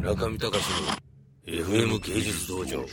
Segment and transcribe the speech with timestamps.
[0.00, 0.64] 中見隆
[1.46, 2.84] の FM 芸術道場。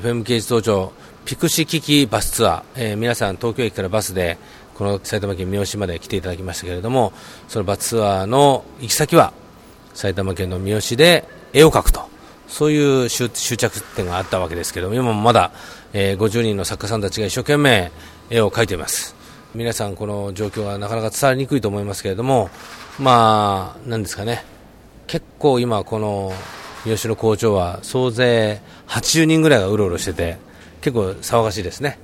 [0.00, 0.92] FM 芸術道場
[1.24, 4.36] ピクシキキバスツアー、えー皆さん東京駅からバスで
[4.74, 7.12] この埼玉県三好まで来ていただきましたけれども
[7.48, 9.32] そのバスツアーの行き先は
[9.94, 12.02] 埼玉県の三好で絵を描くと。
[12.48, 15.52] そういう終着点があったわけですけれども今もまだ、
[15.94, 17.90] えー50人の作家さんたちが一生懸命
[18.28, 19.14] 絵を描いています。
[19.54, 22.50] 皆さんこの状況はなかなか伝わりにくいと思いますけれども
[22.98, 24.51] まあなんですかね。
[25.06, 26.32] 結構今この
[26.84, 30.38] 三好の校長は総勢80人ぐらいがうろうろしてて
[30.80, 31.98] 結構騒がしいですね。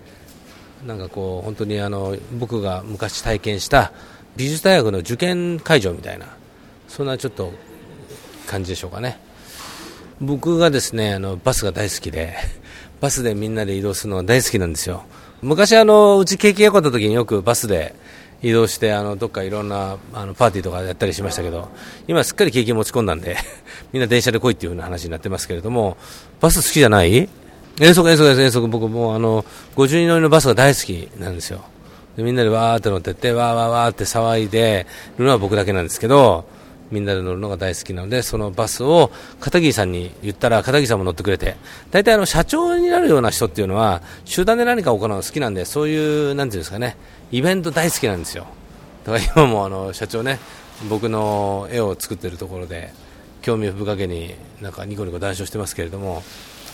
[0.86, 3.92] なんかこう本当にあの僕が昔体験した
[4.36, 6.26] 美術大学の受験会場みたいな
[6.86, 7.52] そんなちょっと
[8.46, 9.18] 感じでしょうかね。
[10.20, 12.34] 僕がですねあのバスが大好きで
[13.00, 15.04] バスでみんなで移動するのが大好きなんですよ。
[15.42, 17.94] 昔あのうち景気が良かった時によくバスで
[18.42, 21.68] 移動してあのどっかいろんなあのパーティーとかやったりしましたけど
[22.06, 23.36] 今すっかり景気持ち込んだんで
[23.92, 25.96] みんな電車で来いっていう風な話になってますけれども
[26.40, 27.28] バス好きじゃない？
[27.80, 28.66] 遠足遠足です遠足。
[28.68, 29.44] 僕もうあの
[29.76, 31.60] 50人乗りのバスが大好きなんですよ。
[32.16, 34.86] みんなでわーって乗ってってわーわーわーって騒いで
[35.18, 36.44] るのは僕だけなんですけど
[36.90, 41.56] みんなで乗るのが大好きなのでそのバスを片桐さんに言ったら片桐さんも乗ってくれて
[41.90, 46.96] 大体あの社長になるような人っていうのは集団で何か行うの好きなんでそういうなんていうんですかね
[47.30, 48.46] イベント大好きなんですよ。
[49.04, 50.38] だから今もあの社長ね
[50.88, 52.90] 僕の絵を作ってるところで
[53.42, 56.22] 興味深げになんかニコニコ談笑してますけれども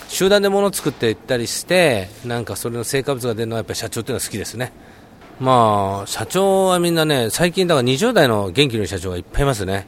[0.07, 4.71] 集団で物を作っていったりしてなんかそれの成果物が出るのはやっぱり社長っていうのは好きですね。
[5.39, 9.87] まあ社長はみんなね最近だから20代の元気のいい社長がいっぱいいますね。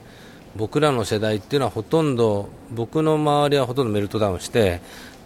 [0.57, 4.81] 僕らの世代っていうのはほとんど僕の周りはほとんどメルトダウンして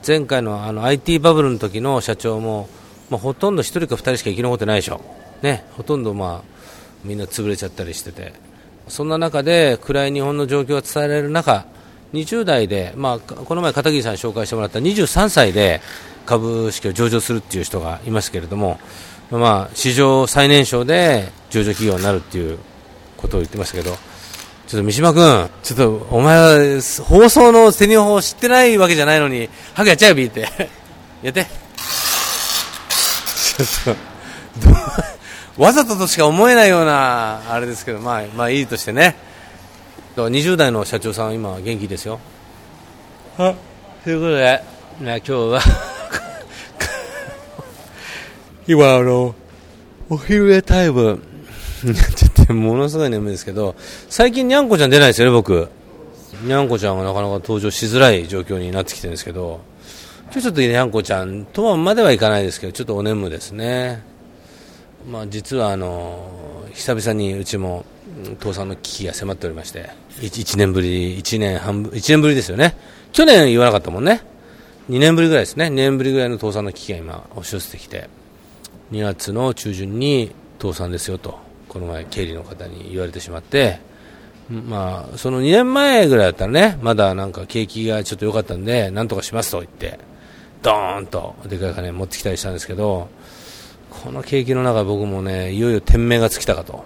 [0.06, 2.68] 前回のあの IT バブルの時の社長も、
[3.10, 5.02] まあ、ほとんど1人か2人しか生き残ってないでしょ、
[5.42, 6.58] ね、ほとんど、まあ、
[7.04, 8.52] みんな潰れちゃったりしてて。
[8.92, 11.66] そんな中で暗い日本の状況が伝えられる中
[12.14, 15.80] 20代で、まあ、この前片桐さんに紹介してもらった23歳で
[16.26, 18.80] 株式を上場するっていう人がいますけれども、
[19.32, 22.60] まあ、史上最年少で上場企業になるっていう
[23.16, 23.96] ことを言ってましたけど
[24.72, 30.48] ちょっと三島君、ちょっとお前は放送の手に法を知ってないわけじゃないのに、ハグやっちゃえよ、ビーって。
[31.22, 31.44] やって。
[33.36, 33.96] ちょっ
[35.58, 39.18] と、わざととしか思えないような、あれですけど、まあ、まあいいとしてね。
[40.16, 42.22] だから20代の社長さんは今元気ですよ。
[43.38, 43.54] は
[44.06, 44.64] ということで、
[45.02, 45.62] ね、今日は
[48.70, 49.36] 今あの、
[50.10, 51.22] お昼寝タイム、
[52.44, 53.76] っとものすごい眠いですけど、
[54.10, 55.70] 最近にゃんこちゃん出ないですよね、僕。
[56.44, 59.62] にゃんこちゃんがなかなか登場しづらい状況になってきてるんですけど、
[60.26, 64.02] 今日ちょっとにゃんこちゃんとはまではいかないですけど、ちょっとお眠ですね。
[65.10, 67.86] まあ実はあの、久々にうちも
[68.40, 72.76] 倒産の危機が迫っておりまして、1, 年ぶり、1年半、1年ぶりですよね。
[73.12, 74.22] 去年言わなかったもんね。
[74.90, 75.66] 2年ぶりぐらいですね。
[75.66, 78.10] 2年ぶりぐらいの倒産の危機が今押し寄せてきて、
[78.92, 80.32] 2月の中旬に
[80.62, 81.51] 倒産ですよと。
[81.72, 83.80] この前経理の方に言われてしまって、
[84.50, 89.98] まあ、その2年前ぐらいだったらね、まだなんか景気がちょっと良かったんで、なんとかしますと言って、
[90.62, 93.08] ドーンとでかい金持ってきたりしたんですけど、
[93.90, 96.84] この景気の中、僕もね、いよいよ天命が尽きたかと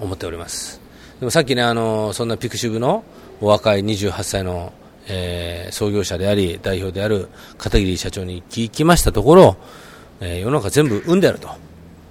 [0.00, 0.80] 思っております。
[1.20, 3.04] でもさっきね、あの、そんなピクシブの
[3.42, 4.72] お若い28歳の、
[5.06, 9.56] えー創業者であり、代表である片桐社長に聞きましたところ、
[10.20, 11.50] えー世の中全部運であると。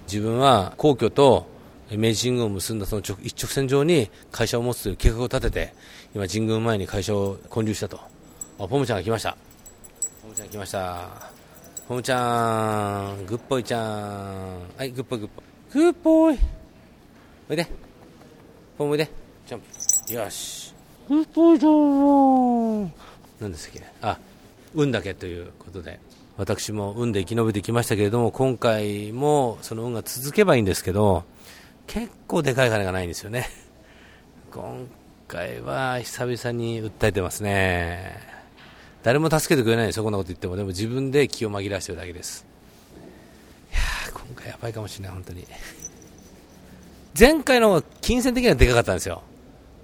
[0.08, 1.54] 自分は皇居と
[1.91, 5.73] 明治神宮を結んだその直一直線上に会社を持つという計画を立てて、
[6.16, 8.00] 今神宮前に会社を建立したと。
[8.57, 9.38] あ、ポムちゃんが来ました。
[10.22, 11.35] ポムちゃん来ました。
[11.88, 14.59] ポムちゃん、 good boy ちゃん。
[14.75, 15.84] はい、 good boy good boy。
[15.84, 16.40] good boy。
[17.50, 17.68] おいで。
[18.78, 19.07] ポムおいで。
[19.46, 19.62] ジャン
[20.07, 20.13] プ。
[20.13, 20.73] よし。
[21.07, 22.94] good boy ちゃん。
[23.40, 24.17] 何ですっけあ、
[24.73, 26.00] 運だけということで。
[26.38, 31.23] 私も運で生き延びてきましたけれども、今回もその運が続けばいいんですけど、
[31.88, 33.50] 結構でかい金がないんですよね。
[34.51, 34.88] 今
[35.28, 38.20] 回は久々に訴えてますね。
[39.03, 40.55] 誰も助けてくれないんですよ、こんなこと言っても。
[40.55, 42.46] でも自分で気を紛らわしてるだけです。
[43.72, 45.46] いやー、今回やばいかもしれない、本当に。
[47.17, 49.22] 前回の方が金銭的にはでかかったんですよ。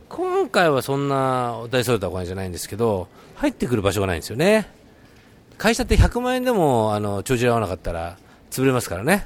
[0.10, 4.68] 今回はそんな大それたお金じゃないんですけど、入ってくる場所がないんですよね。
[5.58, 8.18] 会社って100万円でもあの帳尻合わなかったら
[8.50, 9.26] 潰れますからね。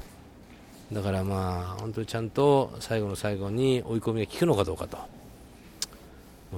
[0.92, 4.98] だからまあ、本当にちゃんと最後の最後に追い込みが効くのかどうかと。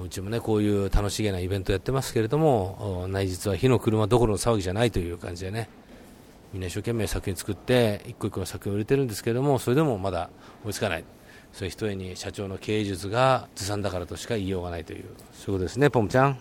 [0.01, 5.67] うちもね、こういう楽しげなイベントやってますけれども、お内実は火の車どころの騒ぎじゃないという感じでね、
[6.53, 10.29] みんな一生懸命作品作って、一個一個の作品を売れてるんですけれども、それでもまだ
[10.63, 11.03] 追いつかない。
[11.53, 16.37] そういう一重に社長の経営術がずさんだからとしか言いようがないという、そういうことですね、ポムちゃん。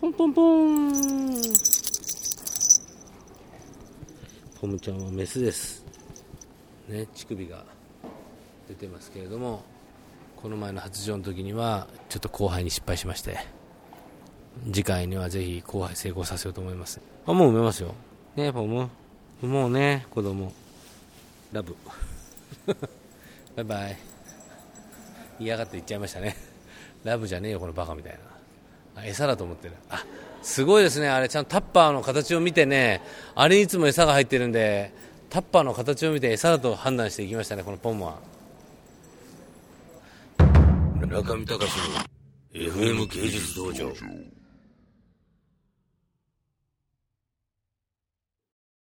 [0.00, 0.92] ポンポンポン
[4.60, 5.84] ポムちゃんはメスです
[6.88, 7.64] ね乳首が
[8.68, 9.62] 出てますけれども
[10.36, 13.38] この前の発情の時にはちょっと後輩に失敗しまして
[14.66, 17.00] 次回にはぜひ後輩成功させようと思います。
[17.26, 17.94] あもう産めますよ。
[18.36, 18.88] ねポム
[19.42, 20.52] もうね子供。
[21.52, 21.74] ラブ。
[23.56, 23.98] バイバイ。
[25.40, 26.36] 嫌がって言っちゃいましたね。
[27.04, 28.18] ラブじゃねえよこのバカみたい
[28.94, 29.04] な。
[29.04, 29.74] 餌だと思ってる。
[29.88, 30.04] あ
[30.42, 31.08] すごいですね。
[31.08, 33.02] あれちゃんとタッパーの形を見てね
[33.34, 34.92] あれにいつも餌が入ってるんで
[35.32, 38.18] タッパーの形を見て餌だと判断していきましたねこのポンは
[41.00, 41.58] 村上隆の
[42.52, 43.90] FM 芸術道場。